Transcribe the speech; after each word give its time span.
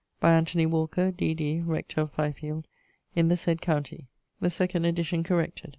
By 0.19 0.31
Anthony 0.33 0.65
Walker, 0.65 1.11
D.D. 1.11 1.59
rector 1.61 2.01
of 2.01 2.11
Fyfield, 2.15 2.65
in 3.15 3.27
the 3.27 3.37
sayd 3.37 3.61
countie. 3.61 4.07
The 4.39 4.47
2d 4.49 4.83
Edition 4.83 5.21
corrected. 5.21 5.69